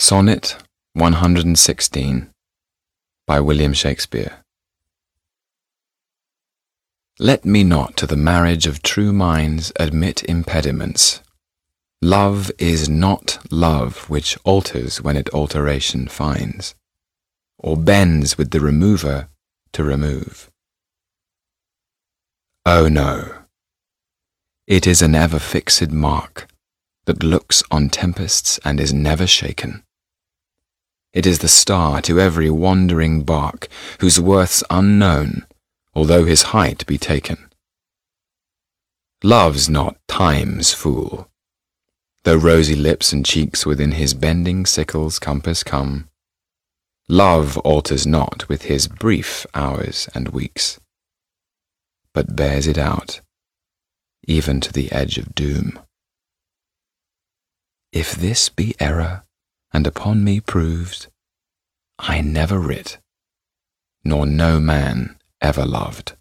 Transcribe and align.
Sonnet 0.00 0.56
116 0.92 2.30
by 3.26 3.40
William 3.40 3.72
Shakespeare 3.72 4.44
Let 7.18 7.44
me 7.44 7.64
not 7.64 7.96
to 7.96 8.06
the 8.06 8.16
marriage 8.16 8.68
of 8.68 8.80
true 8.80 9.12
minds 9.12 9.72
admit 9.74 10.22
impediments. 10.22 11.20
Love 12.00 12.52
is 12.58 12.88
not 12.88 13.38
love 13.50 14.08
which 14.08 14.38
alters 14.44 15.02
when 15.02 15.16
it 15.16 15.34
alteration 15.34 16.06
finds, 16.06 16.76
or 17.58 17.76
bends 17.76 18.38
with 18.38 18.52
the 18.52 18.60
remover 18.60 19.28
to 19.72 19.82
remove. 19.82 20.48
Oh 22.64 22.86
no, 22.86 23.34
it 24.68 24.86
is 24.86 25.02
an 25.02 25.16
ever 25.16 25.40
fixed 25.40 25.90
mark 25.90 26.46
that 27.06 27.24
looks 27.24 27.64
on 27.72 27.88
tempests 27.88 28.60
and 28.64 28.78
is 28.78 28.94
never 28.94 29.26
shaken. 29.26 29.82
It 31.12 31.26
is 31.26 31.38
the 31.38 31.48
star 31.48 32.02
to 32.02 32.20
every 32.20 32.50
wandering 32.50 33.22
bark, 33.22 33.68
whose 34.00 34.20
worth's 34.20 34.62
unknown, 34.70 35.46
although 35.94 36.24
his 36.24 36.54
height 36.54 36.86
be 36.86 36.98
taken. 36.98 37.48
Love's 39.24 39.68
not 39.68 39.96
time's 40.06 40.72
fool, 40.72 41.28
though 42.24 42.36
rosy 42.36 42.76
lips 42.76 43.12
and 43.12 43.24
cheeks 43.24 43.66
within 43.66 43.92
his 43.92 44.14
bending 44.14 44.66
sickle's 44.66 45.18
compass 45.18 45.62
come. 45.62 46.08
Love 47.08 47.56
alters 47.58 48.06
not 48.06 48.48
with 48.48 48.62
his 48.64 48.86
brief 48.86 49.46
hours 49.54 50.08
and 50.14 50.28
weeks, 50.28 50.78
but 52.12 52.36
bears 52.36 52.66
it 52.66 52.76
out, 52.76 53.22
even 54.26 54.60
to 54.60 54.72
the 54.72 54.92
edge 54.92 55.16
of 55.16 55.34
doom. 55.34 55.78
If 57.92 58.14
this 58.14 58.50
be 58.50 58.74
error, 58.78 59.24
and 59.72 59.86
upon 59.86 60.24
me 60.24 60.40
proved, 60.40 61.08
I 61.98 62.20
never 62.20 62.58
writ, 62.58 62.98
nor 64.04 64.26
no 64.26 64.60
man 64.60 65.18
ever 65.40 65.64
loved. 65.64 66.17